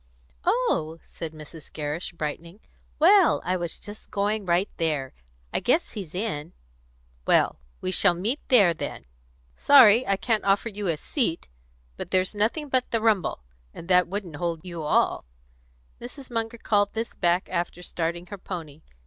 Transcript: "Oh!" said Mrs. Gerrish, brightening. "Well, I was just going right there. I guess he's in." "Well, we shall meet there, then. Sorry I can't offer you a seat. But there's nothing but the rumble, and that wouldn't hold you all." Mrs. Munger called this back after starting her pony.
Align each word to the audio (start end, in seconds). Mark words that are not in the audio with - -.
"Oh!" 0.45 0.97
said 1.05 1.31
Mrs. 1.31 1.71
Gerrish, 1.71 2.11
brightening. 2.13 2.59
"Well, 2.97 3.39
I 3.45 3.55
was 3.55 3.77
just 3.77 4.09
going 4.09 4.47
right 4.47 4.67
there. 4.77 5.13
I 5.53 5.59
guess 5.59 5.91
he's 5.91 6.15
in." 6.15 6.53
"Well, 7.27 7.59
we 7.81 7.91
shall 7.91 8.15
meet 8.15 8.39
there, 8.47 8.73
then. 8.73 9.03
Sorry 9.57 10.07
I 10.07 10.15
can't 10.17 10.43
offer 10.43 10.69
you 10.69 10.87
a 10.87 10.97
seat. 10.97 11.49
But 11.97 12.09
there's 12.09 12.33
nothing 12.33 12.67
but 12.67 12.89
the 12.89 12.99
rumble, 12.99 13.43
and 13.75 13.87
that 13.89 14.07
wouldn't 14.07 14.37
hold 14.37 14.65
you 14.65 14.81
all." 14.81 15.23
Mrs. 16.01 16.31
Munger 16.31 16.57
called 16.57 16.93
this 16.93 17.13
back 17.13 17.47
after 17.51 17.83
starting 17.83 18.25
her 18.25 18.39
pony. 18.39 18.81